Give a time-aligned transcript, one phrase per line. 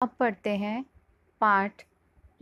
[0.00, 0.84] अब पढ़ते हैं
[1.40, 1.82] पाठ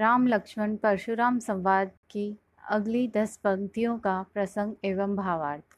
[0.00, 2.36] राम लक्ष्मण परशुराम संवाद की
[2.70, 5.76] अगली दस पंक्तियों का प्रसंग एवं भावार्थ।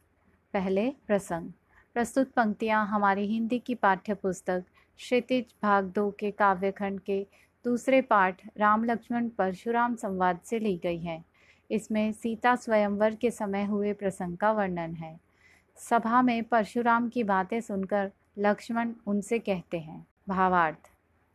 [0.54, 1.52] पहले प्रसंग।
[1.94, 4.64] प्रस्तुत पंक्तियाँ हमारी हिंदी की पाठ्य पुस्तक
[4.96, 7.26] क्षितिज भाग दो के काव्यखंड के
[7.64, 11.24] दूसरे पाठ राम लक्ष्मण परशुराम संवाद से ली गई हैं।
[11.70, 15.18] इसमें सीता स्वयंवर के समय हुए प्रसंग का वर्णन है।
[15.76, 20.90] सभा में परशुराम की बातें सुनकर लक्ष्मण उनसे कहते हैं। भावार्थ।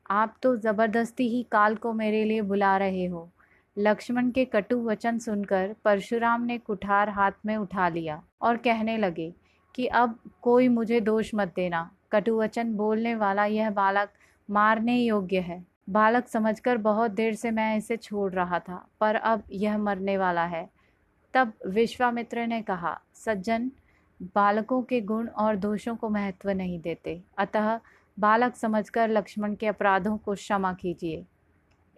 [0.05, 3.29] आप तो ज़बरदस्ती ही काल को मेरे लिए बुला रहे हो।
[3.77, 9.33] लक्ष्मण के कटु वचन सुनकर परशुराम ने कुठार हाथ में उठा लिया और कहने लगे
[9.75, 14.09] कि अब कोई मुझे दोष मत देना। कटु वचन बोलने वाला यह बालक
[14.49, 19.43] मारने योग्य है। बालक समझकर बहुत देर से मैं इसे छोड़ रहा था, पर अब
[19.51, 20.67] यह मरने वाला है।
[21.33, 23.69] तब विश्वामित्र ने कहा, सज्जन,
[24.35, 27.79] बालकों के गुण और दोषों को महत्व नहीं देते। अतः
[28.17, 31.23] बालक समझकर लक्ष्मण के अपराधों को क्षमा कीजिए।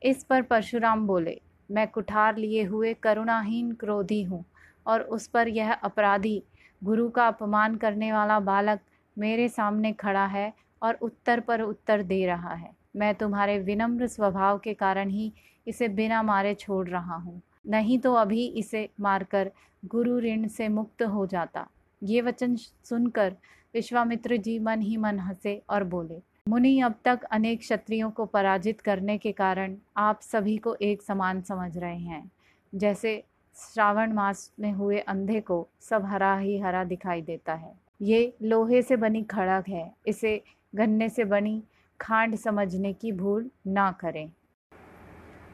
[0.01, 4.43] इस पर परशुराम बोले, मैं कुठार लिए हुए करुणाहीन क्रोधी हूँ
[4.87, 6.41] और उस पर यह अपराधी,
[6.81, 8.79] गुरु का अपमान करने वाला बालक
[9.17, 14.57] मेरे सामने खड़ा है और उत्तर पर उत्तर दे रहा है। मैं तुम्हारे विनम्र स्वभाव
[14.57, 15.31] के कारण ही
[15.67, 19.51] इसे बिना मारे छोड़ रहा हूँ। नहीं तो अभी इसे मारकर
[19.85, 21.67] गुरु ऋण से मुक्त हो जाता।
[22.01, 23.35] ये वचन सुनकर
[23.75, 28.81] विश्वामित्र जी मन ही मन हंसे और बोले, मुनि, अब तक अनेक क्षत्रियों को पराजित
[28.81, 32.31] करने के कारण आप सभी को एक समान समझ रहे हैं।
[32.75, 33.23] जैसे
[33.55, 38.81] श्रावण मास में हुए अंधे को सब हरा ही हरा दिखाई देता है। ये लोहे
[38.81, 40.43] से बनी खड़क है। इसे
[40.75, 41.63] गन्ने से बनी
[42.01, 44.31] खांड समझने की भूल ना करें।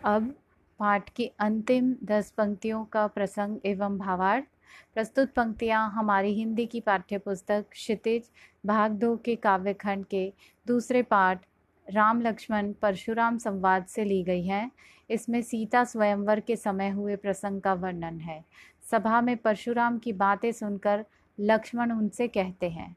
[0.04, 0.36] अब
[0.80, 4.46] पाठ की अंतिम दस पंक्तियों का प्रसंग एवं भावार्थ
[4.94, 8.30] प्रस्तुत पंक्तियाँ हमारी हिंदी की पाठ्य पुस्तक क्षितिज
[8.66, 10.34] भाग दो के काव्यखंड के
[10.68, 11.46] दूसरे पाठ
[11.94, 14.72] राम लक्ष्मण परशुराम संवाद से ली गई हैं।
[15.10, 18.46] इसमें सीता स्वयंवर के समय हुए प्रसंग का वर्णन है।
[18.92, 21.06] सभा में परशुराम की बातें सुनकर
[21.40, 22.96] लक्ष्मण उनसे कहते हैं।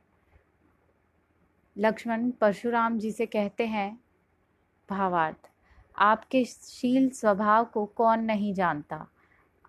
[1.78, 4.00] लक्ष्मण, परशुराम जी से कहते हैं,
[4.90, 5.50] भावार्थ,
[5.98, 9.06] आपके शील स्वभाव को कौन नहीं जानता?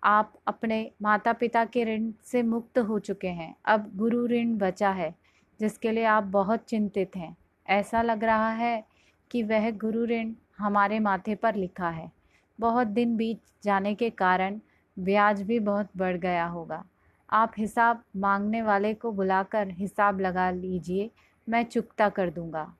[0.04, 4.90] आप अपने माता पिता के ऋण से मुक्त हो चुके हैं। अब गुरु ऋण बचा
[4.90, 5.14] है,
[5.60, 7.36] जिसके लिए आप बहुत चिंतित हैं।
[7.68, 8.84] ऐसा लग रहा है
[9.30, 12.12] कि वह गुरु ऋण हमारे माथे पर लिखा है।
[12.60, 14.60] बहुत दिन बीत जाने के कारण
[14.98, 16.84] ब्याज भी बहुत बढ़ गया होगा।
[17.30, 21.10] आप हिसाब मांगने वाले को बुलाकर हिसाब लगा लीजिए,
[21.48, 22.74] मैं चुकता कर दूँगा।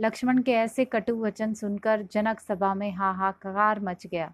[0.00, 4.32] लक्ष्मण के ऐसे कटु वचन सुनकर जनक सभा में हाहाकार मच गया।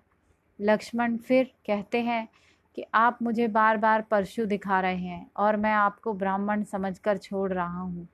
[0.61, 2.29] लक्ष्मण फिर कहते हैं
[2.75, 7.53] कि आप मुझे बार बार परशु दिखा रहे हैं और मैं आपको ब्राह्मण समझकर छोड़
[7.53, 8.09] रहा हूँ।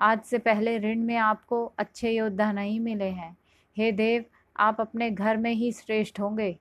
[0.00, 3.36] आज से पहले ऋण में आपको अच्छे योद्धा नहीं मिले हैं।
[3.76, 4.24] हे देव,
[4.56, 6.58] आप अपने घर में ही श्रेष्ठ होंगे।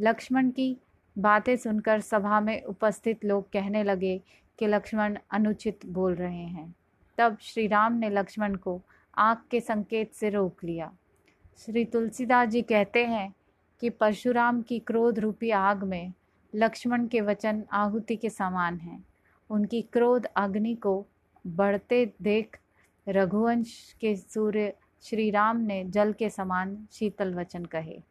[0.00, 0.76] लक्ष्मण की
[1.18, 4.20] बातें सुनकर सभा में उपस्थित लोग कहने लगे
[4.58, 6.74] कि लक्ष्मण अनुचित बोल रहे हैं।
[7.18, 8.82] तब श्री राम ने लक्ष्मण को
[9.18, 10.92] आँख के संकेत से रोक लिया।
[11.58, 13.34] श्री तुलसीदास जी कहते हैं
[13.82, 16.12] कि परशुराम की क्रोध रूपी आग में
[16.54, 19.04] लक्ष्मण के वचन आहुति के समान हैं।
[19.50, 21.06] उनकी क्रोध अग्नि को
[21.46, 22.58] बढ़ते देख
[23.08, 28.02] रघुवंश के सूर्य श्री राम ने जल के समान शीतल वचन कहे।